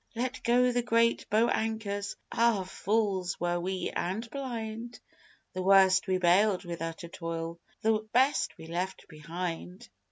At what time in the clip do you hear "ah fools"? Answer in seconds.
2.31-3.39